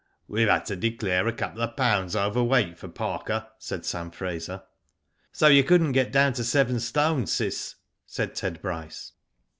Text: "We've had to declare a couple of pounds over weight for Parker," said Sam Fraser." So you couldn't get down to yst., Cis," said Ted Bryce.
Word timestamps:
"We've 0.27 0.47
had 0.47 0.65
to 0.65 0.75
declare 0.75 1.27
a 1.27 1.31
couple 1.31 1.61
of 1.61 1.75
pounds 1.75 2.15
over 2.15 2.43
weight 2.43 2.79
for 2.79 2.87
Parker," 2.87 3.45
said 3.59 3.85
Sam 3.85 4.09
Fraser." 4.09 4.63
So 5.31 5.45
you 5.45 5.63
couldn't 5.63 5.91
get 5.91 6.11
down 6.11 6.33
to 6.33 6.41
yst., 6.41 7.27
Cis," 7.31 7.75
said 8.07 8.33
Ted 8.33 8.63
Bryce. 8.63 9.11